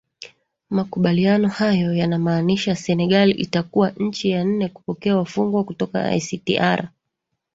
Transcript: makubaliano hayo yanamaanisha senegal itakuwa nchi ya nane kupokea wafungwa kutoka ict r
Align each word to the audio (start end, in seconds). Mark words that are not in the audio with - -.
makubaliano 0.69 1.47
hayo 1.47 1.93
yanamaanisha 1.93 2.75
senegal 2.75 3.39
itakuwa 3.41 3.89
nchi 3.89 4.29
ya 4.29 4.43
nane 4.43 4.67
kupokea 4.69 5.17
wafungwa 5.17 5.63
kutoka 5.63 6.15
ict 6.15 6.49
r 6.59 6.89